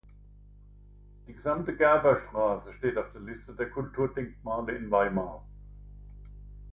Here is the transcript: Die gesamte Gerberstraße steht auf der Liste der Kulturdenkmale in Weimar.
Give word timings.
Die 1.27 1.33
gesamte 1.33 1.77
Gerberstraße 1.77 2.73
steht 2.73 2.97
auf 2.97 3.11
der 3.13 3.21
Liste 3.21 3.53
der 3.53 3.69
Kulturdenkmale 3.69 4.71
in 4.71 4.89
Weimar. 4.89 5.43